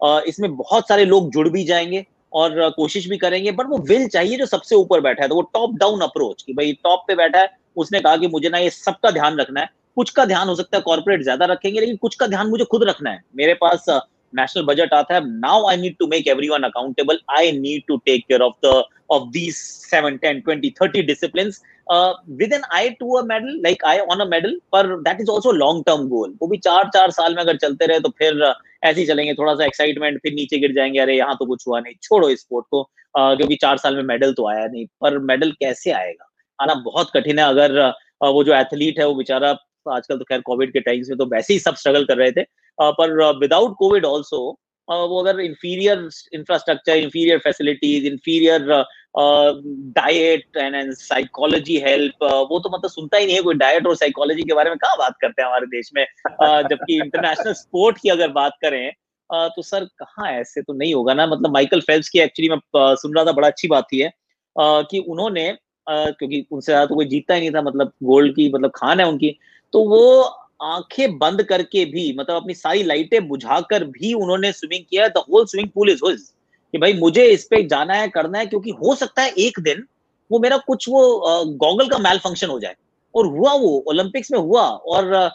[0.00, 4.36] इसमें बहुत सारे लोग जुड़ भी जाएँगे और कोशिश भी करेंगे बट वो विल चाहिए
[4.38, 7.38] जो सबसे ऊपर बैठा है तो वो टॉप डाउन अप्रोच कि भाई टॉप पे बैठा
[7.38, 10.54] है, उसने कहा कि मुझे ना ये सबका ध्यान रखना है। कुछ का ध्यान हो
[10.54, 13.86] सकता है कॉर्पोरेट ज़्यादा रखेंगे, लेकिन कुछ का ध्यान मुझे खुद रखना है। मेरे पास
[14.34, 18.24] नेशनल बजट आता है now I need to make everyone accountable I need to take
[18.28, 21.50] care of the of these seven ten twenty thirty discipline
[22.38, 25.52] with an eye to a medal like eye on a medal पर that is also
[25.54, 28.44] long term goal वो भी चार चार साल में अगर चलते रहे तो फिर
[28.86, 31.80] ऐसे ही चलेंगे, थोड़ा सा एक्साइटमेंट फिर नीचे गिर जाएँगे, अरे, यहाँ तो कुछ हुआ
[31.80, 35.50] नहीं। छोड़ो इस स्पोर्ट को। क्योंकि चार साल में मेडल तो आया नहीं, पर मेडल
[35.50, 36.30] कैसे आएगा?
[36.62, 37.80] आना बहुत कठिन है। अगर
[38.22, 39.50] वो जो एथलीट है, वो बेचारा
[39.90, 42.42] आजकल तो खैर कोविड के टाइम्स में तो वैसे ही सब स्ट्रगल कर रहे थे।
[42.80, 48.84] पर विदाउट कोविड ऑल्सो वो अगर inferior infrastructure inferior facilities inferior
[49.18, 54.42] diet and psychology help वो तो मतलब सुनता ही नहीं है कोई डाइट और साइकोलॉजी
[54.42, 56.06] के बारे में कहा बात करते हैं हमारे देश में?
[56.42, 60.94] uh, जबकि इंटरनेशनल स्पोर्ट की अगर बात करें uh, तो सर कहाँ ऐसे तो नहीं
[60.94, 61.26] होगा ना?
[61.26, 64.12] मतलब माइकल फेल्प्स की एक्चुअली मैं सुन रहा था बड़ा अच्छी बात थी है
[64.58, 65.56] कि उन्होंने
[65.88, 69.06] क्योंकि उनसे ज़्यादा तो कोई जीतता ही नहीं था मतलब गोल्ड की मतलब खान है
[69.06, 69.38] उनकी
[69.72, 70.20] तो वो
[70.62, 75.46] आँखें बंद करके भी मतलब अपनी सारी लाइटें बुझाकर भी उन्होंने स्विमिंग किया the whole
[75.46, 76.32] swimming pool is his
[76.76, 79.84] कि भाई मुझे इस पे जाना है, करना है, क्योंकि हो सकता है एक दिन
[80.30, 82.74] वो मेरा कुछ वो गॉगल का मेल फ़ंक्शन हो जाए।
[83.14, 85.30] और हुआ वो ओलंपिक्स में हुआ, और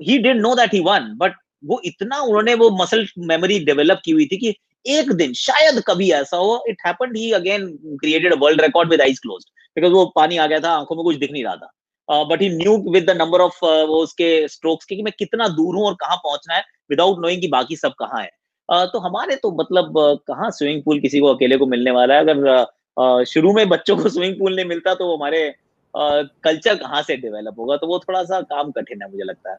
[0.00, 4.10] he did know that he won but वो इतना उन्होंने वो मसल मेमोरी डेवलप की
[4.10, 4.54] हुई थी कि
[4.86, 7.66] एक दिन, शायद कभी ऐसा हो it happened he again
[8.00, 11.16] created world record with eyes closed because वो पानी आ गया था, आँखों में कुछ
[11.16, 14.96] दिख नहीं रहा था। But he knew with the number of वो उसके स्ट्रोक्स के
[14.96, 18.22] कि मैं कितना दूर हूँ और कहाँ पहुँचना है विदाउट नोइंग कि बाकी सब कहाँ
[18.22, 18.30] है।
[18.68, 19.94] तो हमारे तो मतलब
[20.28, 22.20] कहाँ स्विमिंग पूल किसी को अकेले को मिलने वाला है?
[22.20, 25.54] अगर शुरू में बच्चों को स्विमिंग पूल नहीं मिलता तो हमारे
[25.94, 27.76] कल्चर कहाँ से डेवलप होगा?
[27.76, 29.56] तो वो थोड़ा सा काम कठिन है मुझे लगता है।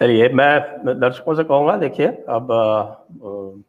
[0.00, 3.64] चलिए, मैं दर्शकों से कहूँगा, देखिए, अब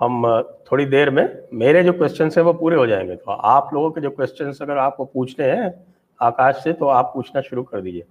[0.00, 3.90] हम थोड़ी देर में, मेरे जो क्वेश्चन है वो पूरे हो जाएँगे। तो आप लोगों
[3.90, 5.72] के जो क्वेश्चन अगर आपको पूछने हैं
[6.20, 8.04] आकाश से तो आप पूछना शुरू कर दीजिए।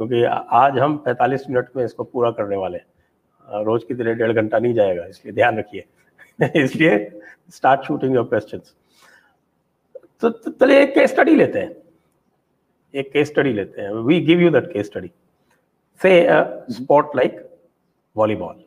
[0.00, 0.22] क्योंकि
[0.56, 4.58] आज हम 45 मिनट में इसको पूरा करने वाले हैं। रोज की तरह डेढ़ घंटा
[4.58, 5.84] नहीं जाएगा इसलिए ध्यान रखिए।
[6.62, 7.20] इसलिए
[7.54, 8.60] स्टार्ट शूटिंग योर क्वेश्चन
[10.22, 11.74] तो चलिए एक केस स्टडी लेते हैं।
[12.94, 15.10] एक केस स्टडी लेते हैं। We give you that case study
[16.00, 16.12] से
[16.74, 17.40] स्पोर्ट लाइक
[18.16, 18.62] वॉलीबॉल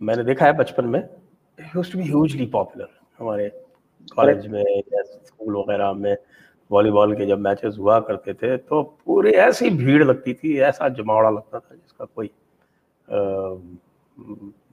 [0.00, 1.00] मैंने देखा है बचपन में
[1.58, 3.48] used to be hugely popular हमारे
[4.16, 6.16] कॉलेज में या स्कूल वगैरह में।
[6.70, 11.30] वॉलीबॉल के जब मैचेस हुआ करते थे तो पूरी ऐसी भीड़ लगती थी ऐसा जमावड़ा
[11.30, 12.26] लगता था जिसका कोई
[13.08, 13.54] आ,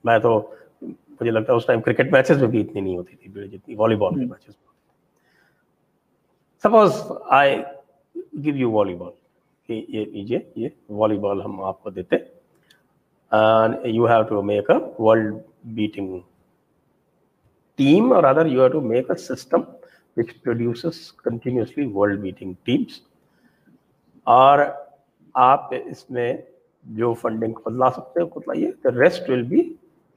[0.06, 0.38] मैं तो
[0.82, 3.76] मुझे लगता है उस टाइम क्रिकेट मैचेस में भी इतनी नहीं होती थी भीड़ जितनी
[3.76, 4.68] वॉलीबॉल के मैचेस में
[6.64, 7.02] suppose
[7.34, 7.62] I
[8.38, 9.12] give you volleyball
[9.70, 15.36] ये लीजिए ये वॉलीबॉल हम आपको देते and you have to make a world
[15.76, 16.20] beating
[17.80, 19.64] team और other you have to make a system
[20.18, 23.02] which produces continuously world beating teams.
[24.28, 24.62] और
[25.36, 26.44] आप इसमें
[26.86, 29.62] जो फंडिंग खुद ला सकते हो खुद लाइए the rest will be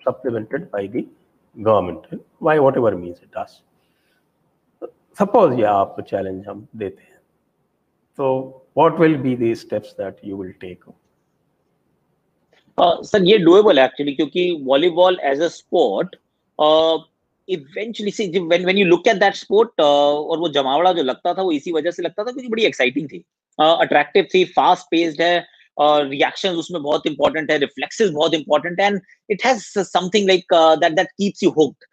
[0.07, 1.05] supplemented by the
[1.57, 3.61] government by whatever means it does
[5.19, 7.19] suppose ये आप चैलेंज हम देते हैं
[8.19, 8.33] तो
[8.79, 10.85] what will be the steps that you will take
[12.79, 16.17] sir ये डुएबल है एक्चुअली क्योंकि volleyball as a sport
[17.51, 21.43] eventually see when when you look at that sport और वो जमावड़ा जो लगता था
[21.43, 23.25] वो इसी वजह से लगता था क्योंकि बड़ी एक्साइटिंग थी।
[23.59, 25.47] अट्रैक्टिव uh, थी फास्ट पेस्ड है
[25.79, 30.93] और रिएक्शंस उसमें बहुत इंपॉर्टेंट है रिफ्लेक्सेस बहुत important and it has something like that
[30.93, 31.85] that keeps you hooked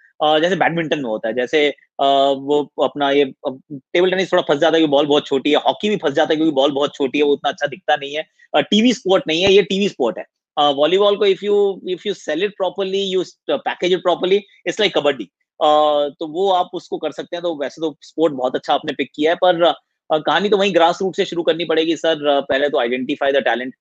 [0.42, 4.78] जैसे बैडमिंटन में होता है जैसे uh, वो अपना ये टेबल टेनिस थोड़ा फंस जाता
[4.78, 7.24] है बॉल बहुत छोटी है हॉकी भी फंस जाता है क्योंकि बॉल बहुत छोटी है
[7.24, 10.26] वो उतना अच्छा दिखता नहीं है। टीवी uh, स्पोर्ट नहीं है ये टीवी स्पोर्ट है।
[10.58, 14.36] वॉलीबॉल uh, को if you if you sell it properly you package it properly
[14.68, 15.30] it's like kabaddi.
[15.60, 19.12] तो वो आप उसको कर सकते हैं। तो वैसे तो स्पोर्ट बहुत अच्छा आपने पिक
[19.16, 19.74] किया है, पर
[20.10, 23.74] कहानी तो वही ग्रास रूट से शुरू करनी पड़ेगी सर पहले तो identify the talent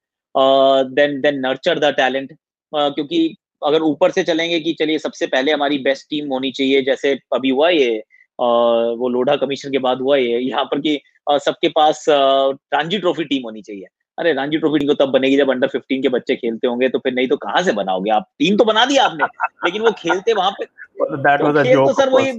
[0.93, 2.33] then then nurture the talent
[2.73, 7.13] क्योंकि अगर ऊपर से चलेंगे कि चलिए सबसे पहले हमारी बेस्ट टीम होनी चाहिए, जैसे
[7.35, 8.03] अभी हुआ ये
[8.39, 13.43] वो लोढ़ा कमीशन के बाद हुआ ये, यहाँ पर कि सबके पास रणजी ट्रॉफी टीम
[13.45, 13.87] होनी चाहिए।
[14.19, 16.99] अरे रणजी ट्रॉफी टीम तो तब बनेगी जब अंडर 15 के बच्चे खेलते होंगे तो
[16.99, 18.29] फिर नहीं तो कहाँ से बनाओगे आप?
[18.39, 19.25] टीम तो बना दिया आपने,
[19.65, 20.65] लेकिन वो खेलते वहाँ पे
[21.01, 22.33] दैट वाज अ जोक तो सर वही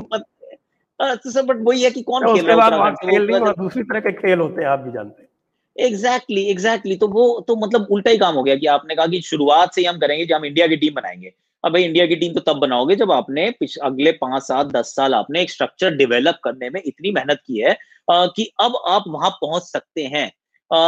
[0.99, 4.11] तो सर बट वही है कि कौन खेल रहा है खेल नहीं दूसरी तरह के
[4.13, 5.25] खेल होते हैं आप भी जानते हैं।
[5.75, 6.99] Exactly exactly, exactly exactly.
[6.99, 9.81] तो वो तो मतलब उल्टा ही काम हो गया कि आपने कहा कि शुरुआत से
[9.81, 11.31] ही हम करेंगे जब हम इंडिया की टीम बनाएँगे।
[11.63, 13.47] अब भाई इंडिया की टीम तो तब बनाओगे जब आपने
[13.83, 17.77] अगले पाँच सात दस साल आपने एक स्ट्रक्चर डेवलप करने में इतनी मेहनत की है
[18.09, 20.29] कि अब आप वहाँ पहुँच सकते हैं।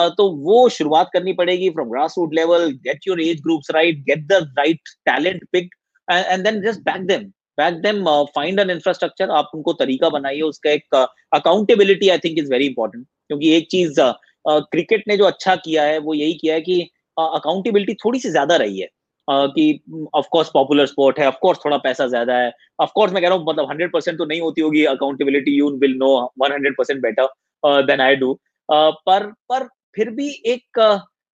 [0.09, 4.27] तो वो शुरुआत करनी पड़ेगी from grass root level get your age groups right get
[4.27, 5.75] the right talent pick
[6.07, 8.03] and then just back them back them
[8.35, 10.95] find an infrastructure आप उनको तरीका बनाइए, उसका एक
[11.33, 13.99] accountability I think is very important क्योंकि एक चीज़
[14.47, 16.81] क्रिकेट ने जो अच्छा किया है, वो यही किया है कि
[17.17, 18.87] अकाउंटेबिलिटी थोड़ी सी ज़्यादा रही है।
[19.27, 23.21] कि ऑफ़ कोर्स पॉपुलर स्पोर्ट है ऑफ़ कोर्स थोड़ा पैसा ज़्यादा है। ऑफ़ कोर्स मैं
[23.23, 26.09] कह रहा हूँ मतलब हंड्रेड परसेंट तो नहीं होती होगी accountability you will know
[26.41, 28.33] one hundred percent better than I do
[28.69, 30.79] पर पर फिर भी एक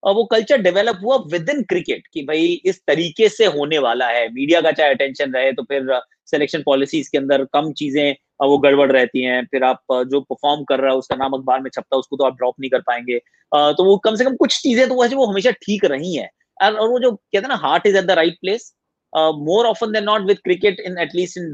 [0.06, 4.08] uh, वो कल्चर डेवलप हुआ विद इन क्रिकेट कि भाई इस तरीके से होने वाला
[4.10, 8.58] है। मीडिया का चाहे अटेंशन रहे तो फिर सिलेक्शन पॉलिसीज़ के अंदर कम चीज़ें वो
[8.60, 11.96] गड़बड़ रहती हैं। फिर आप जो परफॉर्म कर रहा है उसका नाम अखबार में छपता
[11.96, 13.20] है उसको तो आप ड्रॉप नहीं कर पाएँगे।
[13.52, 16.30] तो वो कम से कम कुछ चीज़ें तो वो हमेशा ठीक रही हैं।
[16.62, 18.74] और वो जो कहते हैं ना heart is at the right place
[19.14, 21.52] more often than not with cricket in at least in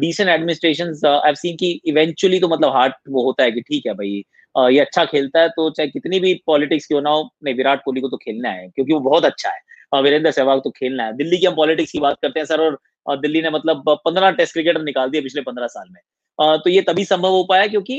[0.00, 3.92] decent administration I seen की इवेंचुअली तो मतलब हार्ट वो होता है कि ठीक है
[3.94, 7.54] भाई uh, ये अच्छा खेलता है तो चाहे कितनी भी पॉलिटिक्स क्यों ना हो, नहीं,
[7.54, 11.04] विराट कोहली को तो खेलना है, क्योंकि वो बहुत अच्छा है। वीरेंद्र सहवाग तो खेलना
[11.04, 14.30] है। दिल्ली की हम पॉलिटिक्स की बात करते हैं, सर, और दिल्ली ने मतलब पंद्रह
[14.32, 17.98] टेस्ट क्रिकेटर निकाल दिए पिछले पंद्रह साल में। तो ये तभी संभव हो पाया क्योंकि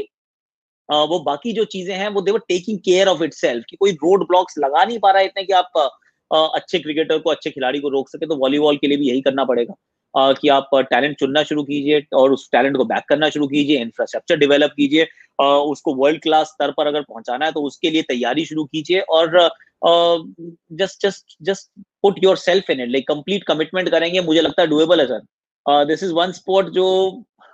[0.89, 3.33] वो बाकी जो चीज़ें हैं, वो they're taking care of it
[3.69, 5.71] कि कोई रोड ब्लॉक्स लगा नहीं पा रहा है इतने कि आप
[6.31, 9.43] अच्छे क्रिकेटर को, अच्छे खिलाड़ी को रोक सके तो वॉलीबॉल के लिए भी यही करना
[9.45, 9.73] पड़ेगा।
[10.15, 14.37] कि आप टैलेंट चुनना शुरू कीजिए और उस टैलेंट को बैक करना शुरू कीजिए इंफ्रास्ट्रक्चर
[14.37, 15.07] डेवलप कीजिए
[15.41, 19.37] उसको वर्ल्ड क्लास स्तर पर अगर पहुंचाना है तो उसके लिए तैयारी शुरू कीजिए और
[20.81, 21.69] just just just
[22.01, 26.03] put yourself in it like complete commitment करेंगे मुझे लगता है डुएबल है sir this
[26.03, 26.89] is one sport जो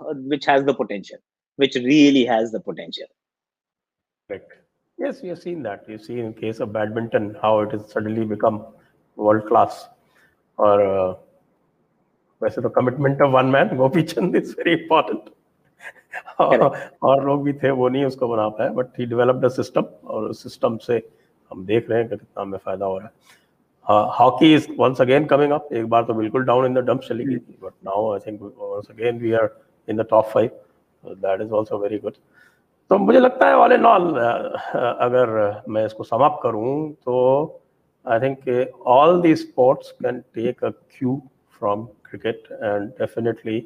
[0.02, 1.18] has the potential,
[1.58, 3.08] which really has the potential.
[4.30, 4.54] Correct.
[4.98, 5.86] Yes, we have seen that.
[5.88, 8.66] You see in case of badminton how it has suddenly become
[9.18, 9.88] world class.
[10.58, 11.16] Or uh,
[12.42, 15.30] वैसे तो commitment of one man Gopi Chand is very important
[17.04, 20.30] और लोग भी थे वो नहीं उसको बना पाए but he developed a system और
[20.30, 21.02] उस सिस्टम से
[21.52, 23.14] हम देख रहे हैं कि कितना हमें फ़ायदा हो रहा है।
[24.20, 27.24] Hockey is once again coming up एक बार तो बिल्कुल डाउन इन द डंप चली
[27.26, 29.50] गई थी but now I think once again we are
[29.88, 30.50] in the top five
[31.04, 32.14] that is also very good
[32.90, 35.30] तो मुझे लगता है वाले नॉल अगर
[35.70, 37.16] मैं इसको समाप्त करूँ तो
[38.06, 41.22] I think all the sports can take a cue
[41.60, 43.59] from cricket and definitely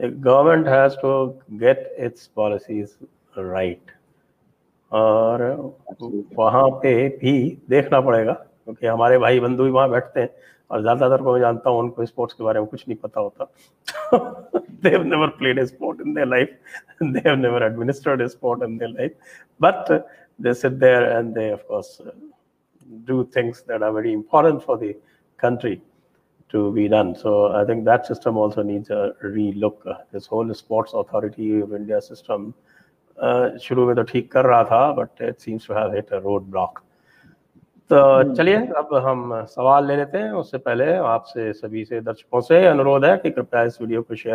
[0.00, 1.12] government has to
[1.58, 2.96] get its policies
[3.38, 3.90] right
[4.92, 5.42] और
[6.36, 7.34] वहाँ पे भी
[7.70, 10.28] देखना पड़ेगा क्योंकि हमारे भाई बंधु भी वहाँ बैठते हैं
[10.70, 13.50] और ज़्यादातर को मैं जानता हूँ उनको स्पोर्ट्स के बारे में कुछ नहीं पता होता
[14.82, 16.50] they have never played a sport in their life
[17.00, 19.12] they have never administered a sport in their life
[19.60, 20.00] but uh,
[20.38, 22.10] they sit there and they of course uh,
[23.04, 24.96] do things that are very important for the
[25.38, 25.80] country
[26.50, 30.52] to be done so i think that system also needs a relook uh, this whole
[30.54, 32.52] sports authority of india system
[33.60, 36.18] शुरू में तो ठीक कर रहा था but it seems to have hit a
[36.50, 36.78] roadblock
[37.90, 42.64] तो चलिए अब हम सवाल ले लेते हैं उससे पहले आपसे सभी से दर्शकों से
[42.66, 44.30] अनुरोध है कि कृपया इस वीडियो को शेयर